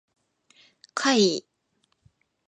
[0.95, 1.45] 怪異